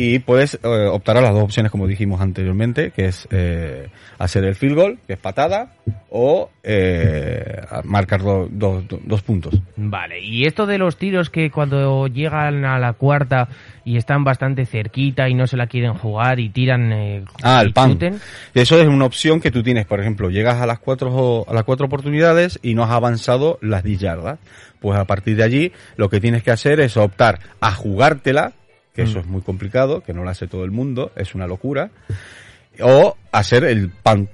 y 0.00 0.20
puedes 0.20 0.54
eh, 0.62 0.68
optar 0.92 1.16
a 1.16 1.20
las 1.20 1.32
dos 1.34 1.42
opciones 1.42 1.72
como 1.72 1.88
dijimos 1.88 2.20
anteriormente, 2.20 2.92
que 2.92 3.06
es 3.06 3.26
eh, 3.32 3.88
hacer 4.18 4.44
el 4.44 4.54
field 4.54 4.76
goal, 4.76 4.98
que 5.08 5.14
es 5.14 5.18
patada, 5.18 5.72
o 6.08 6.50
eh, 6.62 7.62
marcar 7.82 8.22
do- 8.22 8.48
do- 8.48 8.82
do- 8.82 9.00
dos 9.04 9.22
puntos. 9.22 9.60
Vale, 9.76 10.20
y 10.20 10.44
esto 10.46 10.66
de 10.66 10.78
los 10.78 10.96
tiros 10.98 11.30
que 11.30 11.50
cuando 11.50 12.06
llegan 12.06 12.64
a 12.64 12.78
la 12.78 12.92
cuarta 12.92 13.48
y 13.84 13.96
están 13.96 14.22
bastante 14.22 14.66
cerquita 14.66 15.28
y 15.28 15.34
no 15.34 15.46
se 15.48 15.56
la 15.56 15.66
quieren 15.66 15.94
jugar 15.94 16.38
y 16.38 16.50
tiran 16.50 16.92
eh, 16.92 17.24
Ah, 17.42 17.62
el 17.62 17.72
pan. 17.72 17.92
chuten. 17.94 18.20
Eso 18.54 18.78
es 18.80 18.86
una 18.86 19.04
opción 19.06 19.40
que 19.40 19.50
tú 19.50 19.62
tienes, 19.64 19.84
por 19.86 19.98
ejemplo, 20.00 20.30
llegas 20.30 20.60
a 20.60 20.66
las 20.66 20.78
cuatro, 20.78 21.44
a 21.48 21.52
las 21.54 21.64
cuatro 21.64 21.86
oportunidades 21.86 22.60
y 22.62 22.74
no 22.74 22.84
has 22.84 22.90
avanzado 22.90 23.58
las 23.62 23.82
10 23.82 23.98
yardas. 23.98 24.38
Pues 24.80 24.96
a 24.96 25.06
partir 25.06 25.34
de 25.36 25.42
allí 25.42 25.72
lo 25.96 26.08
que 26.08 26.20
tienes 26.20 26.44
que 26.44 26.52
hacer 26.52 26.78
es 26.78 26.96
optar 26.96 27.40
a 27.60 27.72
jugártela, 27.72 28.52
que 28.98 29.04
eso 29.04 29.18
Mm. 29.18 29.20
es 29.20 29.26
muy 29.26 29.42
complicado, 29.42 30.00
que 30.02 30.12
no 30.12 30.24
lo 30.24 30.30
hace 30.30 30.48
todo 30.48 30.64
el 30.64 30.72
mundo, 30.72 31.12
es 31.14 31.36
una 31.36 31.46
locura, 31.46 31.90
o 32.80 33.16
hacer 33.30 33.62
el 33.62 33.90
punt, 33.90 34.28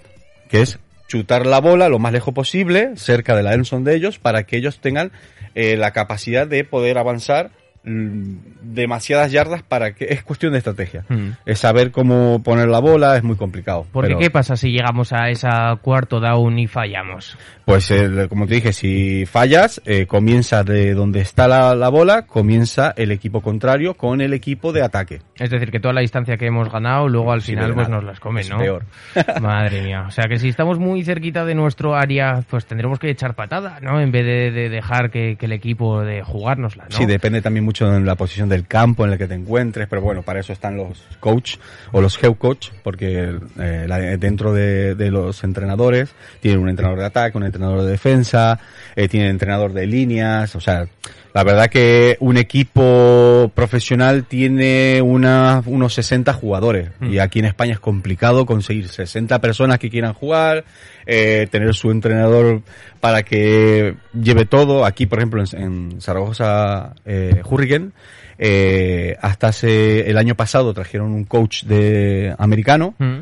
que 0.48 0.62
es 0.62 0.78
chutar 1.06 1.44
la 1.44 1.60
bola 1.60 1.90
lo 1.90 1.98
más 1.98 2.14
lejos 2.14 2.32
posible, 2.32 2.92
cerca 2.96 3.36
de 3.36 3.42
la 3.42 3.52
endzone 3.52 3.90
de 3.90 3.96
ellos, 3.96 4.18
para 4.18 4.44
que 4.44 4.56
ellos 4.56 4.78
tengan 4.80 5.12
eh, 5.54 5.76
la 5.76 5.90
capacidad 5.90 6.46
de 6.46 6.64
poder 6.64 6.96
avanzar 6.96 7.50
demasiadas 7.84 9.30
yardas 9.32 9.62
para 9.62 9.92
que 9.94 10.06
es 10.06 10.22
cuestión 10.22 10.52
de 10.52 10.58
estrategia. 10.58 11.04
Mm. 11.08 11.30
Es 11.46 11.58
saber 11.60 11.90
cómo 11.90 12.42
poner 12.42 12.68
la 12.68 12.80
bola, 12.80 13.16
es 13.16 13.22
muy 13.22 13.36
complicado. 13.36 13.86
Porque 13.92 14.08
pero- 14.08 14.18
¿qué 14.20 14.30
pasa 14.30 14.56
si 14.56 14.70
llegamos 14.70 15.12
a 15.12 15.28
esa 15.30 15.76
cuarto 15.82 16.20
down 16.20 16.58
y 16.58 16.66
fallamos? 16.66 17.36
Pues 17.64 17.90
eh, 17.90 18.26
como 18.28 18.46
te 18.46 18.54
dije, 18.56 18.72
si 18.74 19.24
fallas, 19.26 19.80
eh, 19.86 20.06
comienza 20.06 20.64
de 20.64 20.92
donde 20.92 21.20
está 21.20 21.48
la, 21.48 21.74
la 21.74 21.88
bola, 21.88 22.22
comienza 22.26 22.92
el 22.96 23.10
equipo 23.10 23.40
contrario 23.40 23.94
con 23.94 24.20
el 24.20 24.34
equipo 24.34 24.72
de 24.72 24.82
ataque. 24.82 25.20
Es 25.38 25.48
decir, 25.50 25.70
que 25.70 25.80
toda 25.80 25.94
la 25.94 26.02
distancia 26.02 26.36
que 26.36 26.46
hemos 26.46 26.70
ganado, 26.70 27.08
luego 27.08 27.32
al 27.32 27.40
Sí, 27.40 27.52
final 27.52 27.72
pues 27.74 27.88
nada. 27.88 28.00
nos 28.00 28.04
las 28.04 28.20
comen, 28.20 28.42
Es 28.42 28.50
¿no? 28.50 28.58
peor. 28.58 28.84
Madre 29.40 29.82
mía. 29.82 30.04
O 30.06 30.10
sea 30.10 30.24
que 30.28 30.38
si 30.38 30.48
estamos 30.48 30.78
muy 30.78 31.02
cerquita 31.04 31.44
de 31.46 31.54
nuestro 31.54 31.94
área, 31.96 32.42
pues 32.50 32.66
tendremos 32.66 32.98
que 32.98 33.08
echar 33.10 33.34
patada, 33.34 33.78
¿no? 33.80 33.98
En 34.00 34.10
vez 34.12 34.24
de, 34.26 34.50
de 34.50 34.68
dejar 34.68 35.10
que, 35.10 35.36
que 35.36 35.46
el 35.46 35.52
equipo 35.52 36.02
de 36.02 36.22
jugárnosla, 36.22 36.84
¿no? 36.90 36.96
Sí, 36.96 37.06
depende 37.06 37.40
también 37.40 37.64
mucho 37.64 37.73
de 37.82 38.00
la 38.00 38.14
posición 38.14 38.48
del 38.48 38.66
campo 38.66 39.04
en 39.04 39.12
el 39.12 39.18
que 39.18 39.26
te 39.26 39.34
encuentres, 39.34 39.88
pero 39.88 40.02
bueno, 40.02 40.22
para 40.22 40.40
eso 40.40 40.52
están 40.52 40.76
los 40.76 41.02
coach 41.20 41.56
o 41.92 42.00
los 42.00 42.22
head 42.22 42.34
coach, 42.36 42.68
porque 42.82 43.36
eh, 43.58 43.84
la- 43.88 43.98
dentro 44.16 44.52
de, 44.52 44.94
de 44.94 45.10
los 45.10 45.42
entrenadores 45.44 46.10
tienen 46.40 46.60
un 46.60 46.68
entrenador 46.68 46.98
de 47.00 47.06
ataque, 47.06 47.36
un 47.36 47.44
entrenador 47.44 47.82
de 47.82 47.90
defensa, 47.90 48.58
eh, 48.94 49.08
tienen 49.08 49.30
entrenador 49.30 49.72
de 49.72 49.86
líneas, 49.86 50.54
o 50.56 50.60
sea, 50.60 50.86
la 51.32 51.42
verdad 51.42 51.68
que 51.68 52.16
un 52.20 52.36
equipo 52.36 53.50
profesional 53.54 54.24
tiene 54.24 55.02
una, 55.02 55.62
unos 55.66 55.94
60 55.94 56.32
jugadores 56.32 56.90
Mm. 57.00 57.12
y 57.12 57.18
aquí 57.18 57.38
en 57.40 57.46
España 57.46 57.72
es 57.72 57.80
complicado 57.80 58.46
conseguir 58.46 58.88
60 58.88 59.40
personas 59.40 59.78
que 59.78 59.90
quieran 59.90 60.12
jugar, 60.12 60.64
eh, 61.06 61.46
tener 61.50 61.74
su 61.74 61.90
entrenador 61.90 62.62
para 63.00 63.22
que 63.22 63.94
lleve 64.12 64.44
todo. 64.46 64.84
Aquí, 64.84 65.06
por 65.06 65.18
ejemplo, 65.18 65.42
en, 65.42 65.62
en 65.62 66.00
Zaragoza 66.00 66.94
eh, 67.04 67.40
Hurricane, 67.44 67.90
eh, 68.38 69.16
hasta 69.20 69.48
hace 69.48 70.10
el 70.10 70.18
año 70.18 70.34
pasado 70.34 70.74
trajeron 70.74 71.12
un 71.12 71.24
coach 71.24 71.64
de 71.64 72.34
americano 72.38 72.94
Mm. 72.98 73.20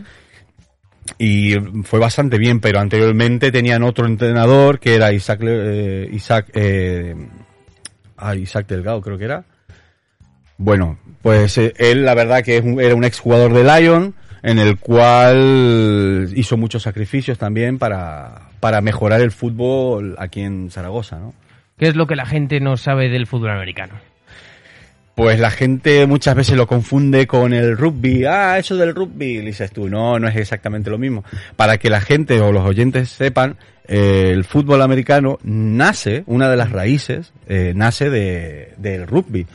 y 1.19 1.55
fue 1.85 1.99
bastante 1.99 2.39
bien, 2.39 2.61
pero 2.61 2.79
anteriormente 2.81 3.51
tenían 3.53 3.83
otro 3.83 4.07
entrenador 4.07 4.79
que 4.79 4.95
era 4.95 5.13
Isaac, 5.13 5.41
eh, 5.43 6.09
Isaac, 6.13 6.47
eh, 6.55 7.15
ah, 8.17 8.35
Isaac 8.37 8.67
Delgado 8.69 9.01
creo 9.03 9.19
que 9.19 9.25
era. 9.25 9.45
Bueno, 10.57 10.99
pues 11.23 11.59
eh, 11.59 11.75
él 11.77 12.05
la 12.05 12.15
verdad 12.15 12.43
que 12.45 12.59
es 12.59 12.65
un- 12.65 12.81
era 12.81 12.95
un 12.95 13.05
exjugador 13.05 13.53
de 13.53 13.65
Lyon 13.65 14.15
en 14.43 14.59
el 14.59 14.79
cual 14.79 16.29
hizo 16.35 16.57
muchos 16.57 16.83
sacrificios 16.83 17.39
también 17.39 17.79
para, 17.79 18.51
para 18.61 18.81
mejorar 18.81 19.21
el 19.21 19.31
fútbol 19.31 20.17
aquí 20.19 20.41
en 20.41 20.71
Zaragoza, 20.71 21.19
¿no? 21.19 21.35
¿Qué 21.79 21.89
es 21.89 21.97
lo 21.97 22.07
que 22.07 22.17
la 22.17 22.27
gente 22.27 22.61
no 22.61 22.77
sabe 22.77 23.09
del 23.09 23.27
fútbol 23.27 23.51
americano? 23.51 23.95
Pues 25.15 25.39
la 25.39 25.51
gente 25.51 26.07
muchas 26.07 26.35
veces 26.35 26.57
lo 26.57 26.67
confunde 26.67 27.27
con 27.27 27.53
el 27.53 27.77
rugby. 27.77 28.25
Ah, 28.25 28.59
eso 28.59 28.77
del 28.77 28.95
rugby. 28.95 29.39
Dices 29.39 29.71
tú, 29.71 29.89
no, 29.89 30.19
no 30.19 30.29
es 30.29 30.37
exactamente 30.37 30.91
lo 30.91 30.97
mismo. 30.97 31.25
Para 31.57 31.79
que 31.79 31.91
la 31.91 32.01
gente 32.01 32.41
o 32.41 32.51
los 32.51 32.65
oyentes 32.65 33.11
sepan, 33.11 33.57
eh, 33.87 34.31
el 34.33 34.45
fútbol 34.45 34.81
americano 34.81 35.39
nace, 35.43 36.25
una 36.27 36.49
de 36.49 36.57
las 36.57 36.71
raíces, 36.71 37.33
eh, 37.47 37.73
nace 37.77 38.09
de, 38.09 38.73
del 38.79 39.07
rugby. 39.07 39.47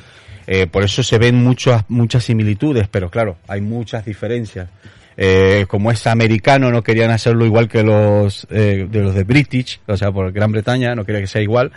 Eh, 0.48 0.66
por 0.66 0.84
eso 0.84 1.04
se 1.04 1.18
ven 1.18 1.36
muchas, 1.36 1.84
muchas 1.90 2.24
similitudes, 2.24 2.88
pero 2.88 3.10
claro, 3.10 3.38
hay 3.48 3.60
muchas 3.60 4.06
diferencias. 4.06 4.70
Eh, 5.18 5.66
como 5.68 5.92
es 5.92 6.08
americano, 6.08 6.72
no 6.72 6.84
querían 6.84 7.12
hacerlo 7.12 7.46
igual 7.46 7.68
que 7.68 7.84
los, 7.84 8.48
eh, 8.50 8.88
de 8.90 9.02
los 9.02 9.14
de 9.14 9.24
British, 9.24 9.82
o 9.86 9.98
sea, 9.98 10.12
por 10.12 10.32
Gran 10.32 10.52
Bretaña, 10.52 10.96
no 10.96 11.06
quería 11.06 11.22
que 11.22 11.28
sea 11.28 11.42
igual, 11.42 11.72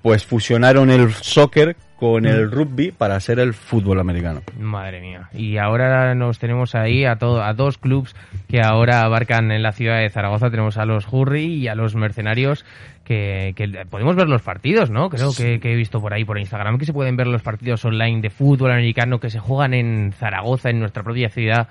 pues 0.00 0.24
fusionaron 0.24 0.90
el 0.90 1.12
soccer 1.12 1.76
con 2.04 2.26
el 2.26 2.50
rugby 2.50 2.92
para 2.92 3.16
hacer 3.16 3.38
el 3.38 3.54
fútbol 3.54 3.98
americano. 3.98 4.42
Madre 4.60 5.00
mía. 5.00 5.30
Y 5.32 5.56
ahora 5.56 6.14
nos 6.14 6.38
tenemos 6.38 6.74
ahí 6.74 7.06
a, 7.06 7.16
todo, 7.16 7.42
a 7.42 7.54
dos 7.54 7.78
clubs 7.78 8.14
que 8.46 8.60
ahora 8.60 9.04
abarcan 9.04 9.50
en 9.50 9.62
la 9.62 9.72
ciudad 9.72 10.00
de 10.00 10.10
Zaragoza. 10.10 10.50
Tenemos 10.50 10.76
a 10.76 10.84
los 10.84 11.10
Hurry 11.10 11.46
y 11.46 11.68
a 11.68 11.74
los 11.74 11.94
Mercenarios 11.94 12.66
que, 13.04 13.54
que 13.56 13.86
podemos 13.88 14.16
ver 14.16 14.28
los 14.28 14.42
partidos, 14.42 14.90
¿no? 14.90 15.08
Creo 15.08 15.32
que, 15.34 15.60
que 15.60 15.72
he 15.72 15.76
visto 15.76 16.02
por 16.02 16.12
ahí 16.12 16.26
por 16.26 16.38
Instagram 16.38 16.76
que 16.76 16.84
se 16.84 16.92
pueden 16.92 17.16
ver 17.16 17.26
los 17.26 17.40
partidos 17.40 17.82
online 17.86 18.20
de 18.20 18.28
fútbol 18.28 18.72
americano 18.72 19.18
que 19.18 19.30
se 19.30 19.38
juegan 19.38 19.72
en 19.72 20.12
Zaragoza, 20.12 20.68
en 20.68 20.80
nuestra 20.80 21.02
propia 21.04 21.30
ciudad, 21.30 21.68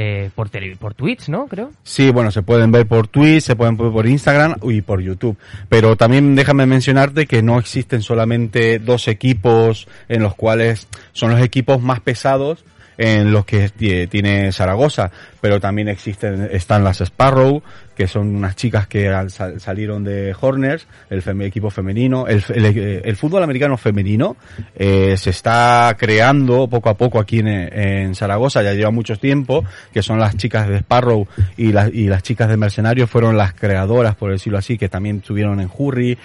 eh, 0.00 0.30
por, 0.32 0.48
tele, 0.48 0.76
por 0.76 0.94
Twitch, 0.94 1.28
¿no? 1.28 1.48
Creo. 1.48 1.72
Sí, 1.82 2.10
bueno, 2.10 2.30
se 2.30 2.42
pueden 2.42 2.70
ver 2.70 2.86
por 2.86 3.08
Twitch, 3.08 3.42
se 3.42 3.56
pueden 3.56 3.76
ver 3.76 3.90
por 3.90 4.06
Instagram 4.06 4.54
y 4.62 4.80
por 4.82 5.00
YouTube. 5.00 5.36
Pero 5.68 5.96
también 5.96 6.36
déjame 6.36 6.66
mencionarte 6.66 7.26
que 7.26 7.42
no 7.42 7.58
existen 7.58 8.00
solamente 8.02 8.78
dos 8.78 9.08
equipos 9.08 9.88
en 10.08 10.22
los 10.22 10.36
cuales 10.36 10.86
son 11.12 11.32
los 11.32 11.40
equipos 11.42 11.82
más 11.82 11.98
pesados 11.98 12.64
en 12.96 13.32
los 13.32 13.44
que 13.44 13.70
tie- 13.72 14.08
tiene 14.08 14.52
Zaragoza, 14.52 15.10
pero 15.40 15.60
también 15.60 15.88
existen, 15.88 16.48
están 16.52 16.84
las 16.84 17.00
Sparrow, 17.00 17.62
que 17.96 18.06
son 18.06 18.34
unas 18.34 18.54
chicas 18.54 18.86
que 18.86 19.08
al- 19.08 19.30
sal- 19.30 19.60
salieron 19.60 20.04
de 20.04 20.34
Horners, 20.40 20.86
el 21.10 21.22
fem- 21.22 21.42
equipo 21.44 21.68
femenino, 21.70 22.26
el, 22.28 22.42
el- 22.54 23.02
el 23.04 23.16
fútbol 23.16 23.42
americano 23.42 23.76
femenino 23.76 24.36
eh, 24.76 25.14
se 25.16 25.30
está 25.30 25.94
creando 25.98 26.68
poco 26.68 26.90
a 26.90 26.94
poco 26.96 27.18
aquí 27.18 27.40
en, 27.40 27.48
en 27.48 28.14
Zaragoza, 28.14 28.62
ya 28.62 28.72
lleva 28.74 28.90
mucho 28.92 29.16
tiempo, 29.16 29.64
que 29.92 30.02
son 30.02 30.18
las 30.20 30.36
chicas 30.36 30.68
de 30.68 30.78
Sparrow 30.78 31.26
y, 31.56 31.72
las 31.72 31.92
y 31.92 32.06
las 32.06 32.22
chicas 32.22 32.48
de 32.48 32.56
Mercenarios 32.56 33.10
fueron 33.10 33.36
las 33.36 33.52
creadoras, 33.54 34.14
por 34.14 34.30
decirlo 34.30 34.58
así, 34.58 34.78
que 34.78 34.88
también 34.88 35.16
estuvieron 35.18 35.60
en 35.60 35.68
Hurry. 35.76 36.16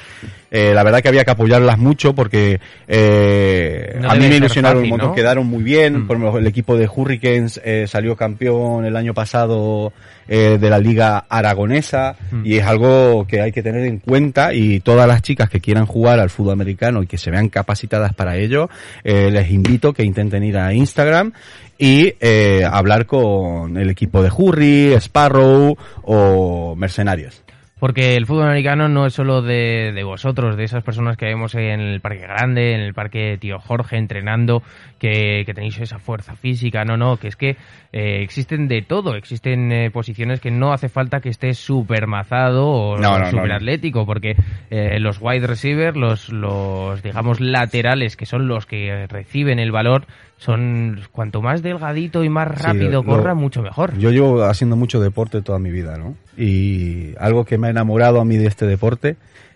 Eh, 0.51 0.71
la 0.75 0.83
verdad 0.83 1.01
que 1.01 1.07
había 1.07 1.25
que 1.25 1.31
apoyarlas 1.31 1.79
mucho 1.79 2.13
porque 2.13 2.59
eh, 2.87 3.97
No 3.99 4.11
a 4.11 4.15
mí 4.15 4.27
me 4.27 4.37
ilusionaron 4.37 4.77
fácil, 4.79 4.83
un 4.85 4.89
montón, 4.91 5.09
¿no? 5.09 5.15
quedaron 5.15 5.47
muy 5.47 5.63
bien, 5.63 6.03
Mm. 6.03 6.07
por 6.07 6.17
ejemplo, 6.17 6.37
el 6.39 6.45
equipo 6.47 6.77
de 6.77 6.87
Hurricanes 6.93 7.59
eh, 7.65 7.85
salió 7.87 8.15
campeón 8.15 8.85
el 8.85 8.95
año 8.95 9.02
pasado 9.11 9.91
eh, 10.27 10.57
de 10.59 10.69
la 10.69 10.79
liga 10.79 11.25
aragonesa 11.27 12.15
Mm. 12.31 12.45
y 12.45 12.57
es 12.57 12.65
algo 12.65 13.25
que 13.27 13.41
hay 13.41 13.51
que 13.51 13.61
tener 13.61 13.85
en 13.85 13.99
cuenta 13.99 14.53
y 14.53 14.79
todas 14.79 15.07
las 15.07 15.21
chicas 15.21 15.49
que 15.49 15.59
quieran 15.59 15.85
jugar 15.85 16.19
al 16.19 16.29
fútbol 16.29 16.53
americano 16.53 17.03
y 17.03 17.07
que 17.07 17.17
se 17.17 17.31
vean 17.31 17.49
capacitadas 17.49 18.13
para 18.13 18.37
ello, 18.37 18.69
eh, 19.03 19.29
les 19.31 19.49
invito 19.51 19.93
que 19.93 20.03
intenten 20.03 20.43
ir 20.43 20.57
a 20.57 20.73
Instagram 20.73 21.33
y 21.77 22.13
eh, 22.19 22.63
hablar 22.69 23.05
con 23.05 23.77
el 23.77 23.89
equipo 23.89 24.21
de 24.21 24.29
Hurry, 24.29 24.93
Sparrow 24.93 25.75
o 26.03 26.75
Mercenarios. 26.75 27.43
Porque 27.83 28.15
el 28.15 28.25
fútbol 28.25 28.45
americano 28.45 28.87
no 28.87 29.05
es 29.05 29.13
solo 29.13 29.41
de, 29.41 29.91
de 29.93 30.03
vosotros, 30.05 30.55
de 30.55 30.63
esas 30.63 30.85
personas 30.85 31.17
que 31.17 31.25
vemos 31.25 31.53
en 31.53 31.81
el 31.81 31.99
Parque 31.99 32.21
Grande, 32.21 32.75
en 32.75 32.79
el 32.79 32.93
Parque 32.93 33.37
Tío 33.37 33.59
Jorge 33.59 33.97
entrenando, 33.97 34.63
que, 34.97 35.43
que 35.45 35.53
tenéis 35.53 35.77
esa 35.81 35.99
fuerza 35.99 36.33
física, 36.33 36.85
no, 36.85 36.95
no, 36.95 37.17
que 37.17 37.27
es 37.27 37.35
que 37.35 37.57
eh, 37.91 38.21
existen 38.21 38.69
de 38.69 38.83
todo, 38.83 39.17
existen 39.17 39.69
eh, 39.73 39.91
posiciones 39.91 40.39
que 40.39 40.49
no 40.49 40.71
hace 40.71 40.87
falta 40.87 41.19
que 41.19 41.27
estés 41.27 41.57
súper 41.57 42.07
mazado 42.07 42.69
o 42.69 42.97
No, 42.97 43.15
súper 43.29 43.49
no. 43.49 43.55
atlético, 43.55 44.05
porque 44.05 44.37
eh, 44.69 44.97
los 45.01 45.17
wide 45.19 45.45
receivers, 45.45 45.97
los, 45.97 46.29
los, 46.29 47.03
digamos, 47.03 47.41
laterales, 47.41 48.15
que 48.15 48.25
son 48.25 48.47
los 48.47 48.65
que 48.65 49.07
reciben 49.09 49.59
el 49.59 49.73
valor, 49.73 50.05
son 50.37 50.99
cuanto 51.11 51.41
más 51.41 51.61
delgadito 51.61 52.23
y 52.23 52.29
más 52.29 52.49
Sí, 52.57 52.63
rápido 52.63 52.91
lo- 52.91 53.03
corra, 53.05 53.33
mucho 53.33 53.61
mejor. 53.61 53.97
Yo 53.97 54.11
llevo 54.11 54.43
haciendo 54.43 54.75
mucho 54.75 54.99
deporte 54.99 55.41
toda 55.41 55.59
mi 55.59 55.71
vida, 55.71 55.97
¿no? 55.97 56.15
Y 56.37 57.13
algo 57.17 57.45
que 57.45 57.57
me 57.57 57.67
ha 57.67 57.69
enamorado 57.69 58.19
a 58.19 58.25
mí 58.25 58.37
de 58.37 58.47
este 58.47 58.65
deporte 58.67 59.15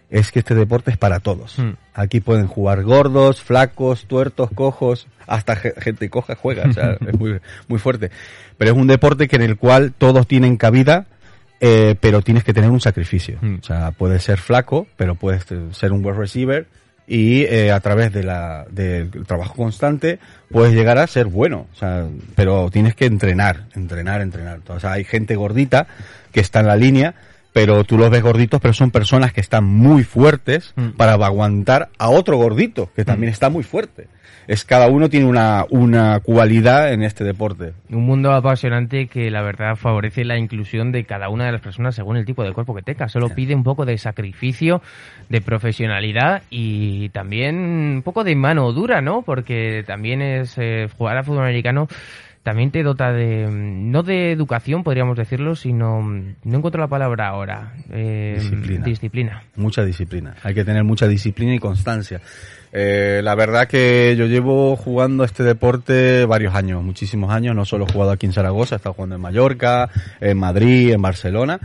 es 0.10 0.32
que 0.32 0.40
este 0.40 0.56
deporte 0.56 0.92
es 0.92 0.98
para 0.98 1.20
todos. 1.20 1.60
Hmm. 1.60 1.72
Aquí 1.94 2.22
pueden 2.22 2.48
jugar 2.48 2.84
gordos, 2.84 3.42
flacos, 3.42 4.06
tuertos, 4.06 4.50
cojos, 4.56 5.08
hasta 5.26 5.58
ge- 5.58 5.74
gente 5.80 6.10
coja 6.10 6.36
juega, 6.36 6.70
o 6.70 6.74
sea, 6.74 6.98
es 7.06 7.20
muy, 7.20 7.40
muy 7.68 7.80
fuerte. 7.80 8.10
Pero 8.58 8.72
es 8.72 8.78
un 8.78 8.88
deporte 8.88 9.28
que 9.28 9.36
en 9.36 9.42
el 9.42 9.58
cual 9.58 9.92
todos 9.98 10.26
tienen 10.26 10.56
cabida, 10.56 11.08
eh, 11.60 11.96
pero 12.00 12.22
tienes 12.22 12.46
que 12.46 12.54
tener 12.54 12.70
un 12.70 12.80
sacrificio. 12.80 13.38
Hmm. 13.42 13.56
O 13.60 13.64
sea, 13.66 13.92
puedes 13.92 14.24
ser 14.24 14.38
flaco, 14.38 14.88
pero 14.96 15.16
puedes 15.16 15.46
ser 15.72 15.92
un 15.92 16.06
wide 16.06 16.18
receiver 16.18 16.68
y 17.08 17.44
eh, 17.44 17.72
a 17.72 17.80
través 17.80 18.12
de 18.12 18.24
la, 18.24 18.66
del 18.70 19.10
trabajo 19.26 19.56
constante 19.56 20.20
puedes 20.52 20.74
llegar 20.74 20.98
a 20.98 21.08
ser 21.08 21.28
bueno. 21.28 21.68
O 21.74 21.76
sea, 21.76 22.06
pero 22.36 22.70
tienes 22.70 22.96
que 22.96 23.06
entrenar, 23.06 23.64
entrenar, 23.76 24.22
entrenar. 24.22 24.60
O 24.68 24.80
sea, 24.80 24.92
hay 24.92 25.06
gente 25.06 25.36
gordita 25.38 25.88
que 26.34 26.42
está 26.42 26.60
en 26.60 26.68
la 26.68 26.76
línea, 26.76 27.16
pero 27.58 27.84
tú 27.84 27.98
los 27.98 28.12
ves 28.12 28.22
gorditos, 28.22 28.62
pero 28.62 28.72
son 28.76 28.92
personas 28.92 29.34
que 29.34 29.42
están 29.42 29.64
muy 29.64 30.04
fuertes 30.04 30.74
Mm. 30.76 30.90
para 30.90 31.14
aguantar 31.14 31.90
a 31.98 32.10
otro 32.10 32.38
gordito, 32.38 32.92
que 32.96 33.04
también 33.04 33.32
está 33.32 33.50
muy 33.50 33.64
fuerte. 33.64 34.10
Es 34.48 34.64
cada 34.64 34.88
uno 34.88 35.10
tiene 35.10 35.26
una, 35.26 35.66
una 35.72 36.20
cualidad 36.20 36.94
en 36.94 37.02
este 37.02 37.24
deporte. 37.24 37.74
Un 37.90 38.06
mundo 38.06 38.32
apasionante 38.32 39.08
que 39.08 39.32
la 39.32 39.42
verdad 39.42 39.76
favorece 39.76 40.24
la 40.24 40.38
inclusión 40.38 40.92
de 40.92 41.04
cada 41.04 41.30
una 41.30 41.48
de 41.48 41.52
las 41.52 41.62
personas 41.62 41.96
según 41.96 42.16
el 42.16 42.26
tipo 42.26 42.44
de 42.44 42.54
cuerpo 42.54 42.76
que 42.76 42.84
tenga. 42.84 43.10
Solo 43.10 43.30
pide 43.30 43.56
un 43.56 43.64
poco 43.64 43.86
de 43.86 43.98
sacrificio, 43.98 44.82
de 45.28 45.42
profesionalidad 45.42 46.44
y 46.52 47.10
también 47.10 47.56
un 47.58 48.02
poco 48.06 48.24
de 48.24 48.36
mano 48.36 48.72
dura, 48.72 49.02
¿no? 49.02 49.24
Porque 49.24 49.84
también 49.86 50.22
es 50.22 50.54
eh, 50.58 50.88
jugar 50.98 51.18
al 51.18 51.26
fútbol 51.26 51.44
americano 51.44 51.88
también 52.48 52.72
te 52.72 52.82
dota 52.82 53.12
de 53.12 53.46
no 53.52 54.04
de 54.04 54.32
educación 54.32 54.82
podríamos 54.82 55.18
decirlo 55.18 55.54
sino 55.54 56.02
no 56.02 56.58
encuentro 56.58 56.80
la 56.80 56.88
palabra 56.88 57.28
ahora 57.28 57.74
eh, 57.92 58.38
Disciplina. 58.40 58.86
disciplina 58.86 59.44
Mucha 59.58 59.84
disciplina. 59.84 60.34
Hay 60.44 60.54
que 60.54 60.64
tener 60.64 60.86
mucha 60.86 61.10
disciplina 61.10 61.54
y 61.54 61.60
constancia. 61.60 62.22
Eh, 62.72 63.20
la 63.22 63.36
verdad 63.36 63.68
que 63.68 64.16
yo 64.18 64.28
llevo 64.28 64.78
jugando 64.78 65.26
este 65.26 65.44
deporte 65.44 66.24
varios 66.24 66.56
años, 66.56 66.82
muchísimos 66.84 67.32
años. 67.32 67.54
No 67.54 67.66
solo 67.66 67.86
he 67.86 67.92
jugado 67.92 68.12
aquí 68.12 68.28
en 68.28 68.32
Zaragoza, 68.32 68.76
he 68.76 68.78
estado 68.78 68.94
jugando 68.94 69.16
en 69.16 69.22
Mallorca, 69.22 69.90
en 70.22 70.38
Madrid, 70.38 70.94
en 70.94 71.02
Barcelona. 71.02 71.60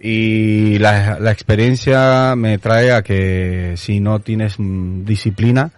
Y 0.00 0.78
la, 0.78 1.18
la 1.20 1.30
experiencia 1.30 2.34
me 2.36 2.56
trae 2.56 2.90
a 2.92 3.02
que 3.02 3.74
si 3.76 4.00
no 4.00 4.20
tienes 4.20 4.58
mm, 4.58 5.04
disciplina 5.04 5.72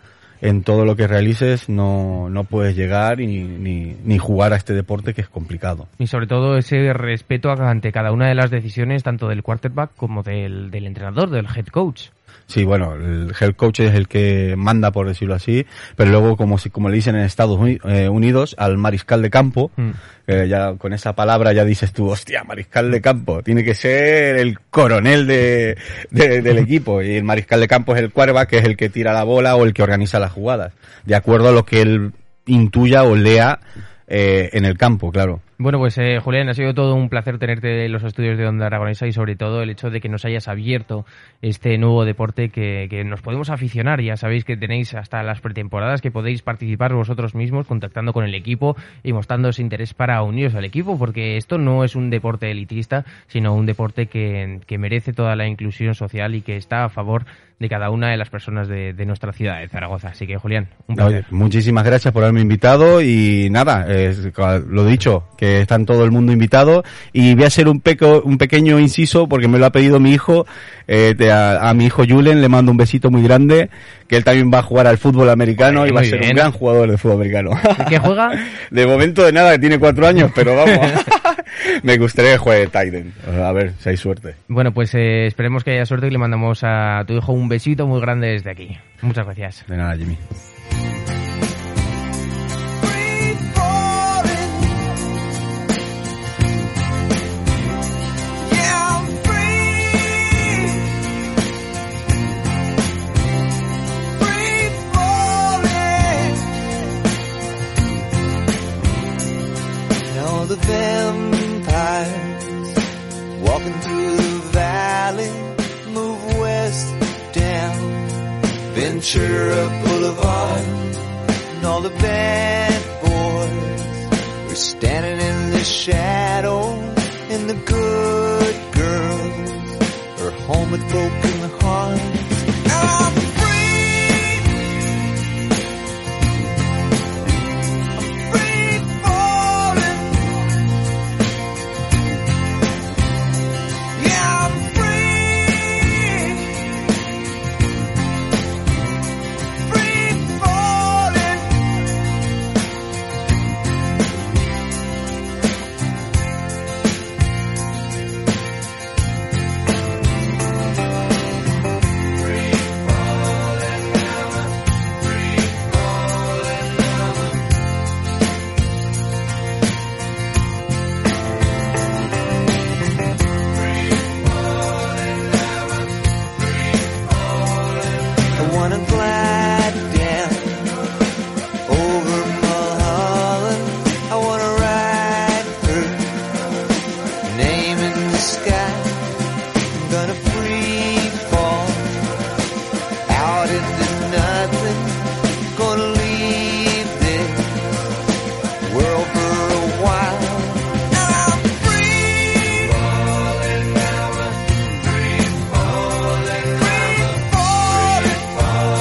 en 0.44 0.62
todo 0.62 0.84
lo 0.84 0.94
que 0.94 1.06
realices, 1.06 1.70
no, 1.70 2.28
no 2.28 2.44
puedes 2.44 2.76
llegar 2.76 3.18
y, 3.20 3.42
ni, 3.42 4.18
jugar 4.18 4.52
a 4.52 4.56
este 4.56 4.74
deporte 4.74 5.14
que 5.14 5.22
es 5.22 5.28
complicado. 5.28 5.88
y 5.98 6.06
sobre 6.06 6.26
todo 6.26 6.58
ese 6.58 6.92
respeto 6.92 7.50
ante 7.50 7.92
cada 7.92 8.12
una 8.12 8.28
de 8.28 8.34
las 8.34 8.50
decisiones 8.50 9.02
tanto 9.02 9.28
del 9.28 9.42
quarterback 9.42 9.92
como 9.96 10.22
del, 10.22 10.70
del 10.70 10.86
entrenador 10.86 11.30
del 11.30 11.46
head 11.46 11.66
coach 11.66 12.08
Sí, 12.46 12.62
bueno, 12.64 12.94
el 12.94 13.32
head 13.40 13.54
coach 13.54 13.80
es 13.80 13.94
el 13.94 14.06
que 14.06 14.54
manda, 14.56 14.90
por 14.92 15.08
decirlo 15.08 15.34
así, 15.34 15.64
pero 15.96 16.10
luego, 16.10 16.36
como 16.36 16.58
si, 16.58 16.68
como 16.68 16.90
le 16.90 16.96
dicen 16.96 17.16
en 17.16 17.22
Estados 17.22 17.58
eh, 17.84 18.08
Unidos, 18.08 18.54
al 18.58 18.76
mariscal 18.76 19.22
de 19.22 19.30
campo, 19.30 19.70
Mm. 19.76 19.90
eh, 20.26 20.46
ya 20.48 20.74
con 20.74 20.92
esa 20.92 21.14
palabra 21.14 21.52
ya 21.54 21.64
dices 21.64 21.92
tú, 21.92 22.08
hostia, 22.10 22.44
mariscal 22.44 22.90
de 22.90 23.00
campo, 23.00 23.42
tiene 23.42 23.64
que 23.64 23.74
ser 23.74 24.36
el 24.36 24.58
coronel 24.70 25.26
de, 25.26 25.78
de- 26.10 26.42
del 26.42 26.58
equipo, 26.58 27.00
y 27.02 27.14
el 27.16 27.24
mariscal 27.24 27.60
de 27.60 27.68
campo 27.68 27.94
es 27.94 28.02
el 28.02 28.10
quarterback, 28.12 28.48
que 28.50 28.58
es 28.58 28.64
el 28.64 28.76
que 28.76 28.90
tira 28.90 29.12
la 29.14 29.24
bola 29.24 29.56
o 29.56 29.64
el 29.64 29.72
que 29.72 29.82
organiza 29.82 30.18
las 30.18 30.32
jugadas, 30.32 30.72
de 31.06 31.14
acuerdo 31.14 31.48
a 31.48 31.52
lo 31.52 31.64
que 31.64 31.80
él 31.80 32.12
intuya 32.46 33.04
o 33.04 33.16
lea 33.16 33.58
eh, 34.06 34.50
en 34.52 34.66
el 34.66 34.76
campo, 34.76 35.10
claro. 35.10 35.40
Bueno, 35.56 35.78
pues 35.78 35.96
eh, 35.98 36.18
Julián, 36.18 36.48
ha 36.48 36.54
sido 36.54 36.74
todo 36.74 36.94
un 36.94 37.08
placer 37.08 37.38
tenerte 37.38 37.84
en 37.84 37.92
los 37.92 38.02
estudios 38.02 38.36
de 38.36 38.46
Onda 38.46 38.66
Aragonesa 38.66 39.06
y 39.06 39.12
sobre 39.12 39.36
todo 39.36 39.62
el 39.62 39.70
hecho 39.70 39.88
de 39.88 40.00
que 40.00 40.08
nos 40.08 40.24
hayas 40.24 40.48
abierto 40.48 41.06
este 41.42 41.78
nuevo 41.78 42.04
deporte 42.04 42.48
que, 42.48 42.88
que 42.90 43.04
nos 43.04 43.22
podemos 43.22 43.50
aficionar. 43.50 44.00
Ya 44.00 44.16
sabéis 44.16 44.44
que 44.44 44.56
tenéis 44.56 44.94
hasta 44.94 45.22
las 45.22 45.40
pretemporadas 45.40 46.00
que 46.00 46.10
podéis 46.10 46.42
participar 46.42 46.94
vosotros 46.94 47.34
mismos 47.34 47.66
contactando 47.66 48.12
con 48.12 48.24
el 48.24 48.34
equipo 48.34 48.76
y 49.02 49.12
mostrando 49.12 49.50
ese 49.50 49.62
interés 49.62 49.94
para 49.94 50.22
uniros 50.22 50.54
al 50.56 50.64
equipo 50.64 50.98
porque 50.98 51.36
esto 51.36 51.56
no 51.58 51.84
es 51.84 51.94
un 51.94 52.10
deporte 52.10 52.50
elitista, 52.50 53.04
sino 53.28 53.54
un 53.54 53.66
deporte 53.66 54.06
que, 54.06 54.60
que 54.66 54.78
merece 54.78 55.12
toda 55.12 55.36
la 55.36 55.46
inclusión 55.46 55.94
social 55.94 56.34
y 56.34 56.42
que 56.42 56.56
está 56.56 56.84
a 56.84 56.88
favor 56.88 57.26
de 57.58 57.68
cada 57.68 57.90
una 57.90 58.10
de 58.10 58.16
las 58.16 58.30
personas 58.30 58.68
de, 58.68 58.92
de 58.92 59.06
nuestra 59.06 59.32
ciudad 59.32 59.60
de 59.60 59.68
Zaragoza. 59.68 60.08
Así 60.08 60.26
que, 60.26 60.36
Julián, 60.36 60.68
un 60.88 60.96
placer. 60.96 61.18
Oye, 61.18 61.26
muchísimas 61.30 61.84
gracias 61.84 62.12
por 62.12 62.22
haberme 62.22 62.40
invitado 62.40 63.00
y 63.00 63.48
nada, 63.50 63.86
lo 64.68 64.84
dicho, 64.84 65.28
que 65.36 65.43
están 65.60 65.86
todo 65.86 66.04
el 66.04 66.10
mundo 66.10 66.32
invitado 66.32 66.84
y 67.12 67.34
voy 67.34 67.44
a 67.44 67.46
hacer 67.48 67.68
un, 67.68 67.80
peco, 67.80 68.22
un 68.24 68.38
pequeño 68.38 68.78
inciso 68.78 69.28
porque 69.28 69.48
me 69.48 69.58
lo 69.58 69.66
ha 69.66 69.70
pedido 69.70 70.00
mi 70.00 70.12
hijo, 70.12 70.46
eh, 70.88 71.14
de- 71.16 71.32
a, 71.32 71.68
a 71.68 71.74
mi 71.74 71.86
hijo 71.86 72.04
Julen 72.08 72.40
le 72.40 72.48
mando 72.48 72.70
un 72.70 72.76
besito 72.76 73.10
muy 73.10 73.22
grande, 73.22 73.70
que 74.08 74.16
él 74.16 74.24
también 74.24 74.50
va 74.52 74.58
a 74.58 74.62
jugar 74.62 74.86
al 74.86 74.98
fútbol 74.98 75.30
americano 75.30 75.80
Muy 75.80 75.88
y 75.88 75.92
va 75.92 76.00
a 76.00 76.02
bien. 76.02 76.14
ser 76.18 76.22
un 76.22 76.36
gran 76.36 76.52
jugador 76.52 76.90
de 76.90 76.98
fútbol 76.98 77.16
americano. 77.16 77.50
¿De 77.78 77.84
qué 77.88 77.98
juega? 77.98 78.30
De 78.70 78.86
momento 78.86 79.24
de 79.24 79.32
nada, 79.32 79.52
que 79.52 79.58
tiene 79.60 79.78
cuatro 79.78 80.06
años, 80.06 80.30
pero 80.34 80.54
vamos, 80.56 80.78
me 81.82 81.96
gustaría 81.96 82.32
que 82.32 82.38
juegue 82.38 82.66
Tiden, 82.68 83.12
a 83.42 83.52
ver 83.52 83.72
si 83.78 83.88
hay 83.90 83.96
suerte. 83.96 84.34
Bueno, 84.48 84.72
pues 84.72 84.94
eh, 84.94 85.26
esperemos 85.26 85.64
que 85.64 85.72
haya 85.72 85.86
suerte 85.86 86.08
y 86.08 86.10
le 86.10 86.18
mandamos 86.18 86.60
a 86.62 87.02
tu 87.06 87.14
hijo 87.14 87.32
un 87.32 87.48
besito 87.48 87.86
muy 87.86 88.00
grande 88.00 88.28
desde 88.28 88.50
aquí. 88.50 88.76
Muchas 89.02 89.24
gracias. 89.24 89.64
De 89.68 89.76
nada, 89.76 89.96
Jimmy. 89.96 90.16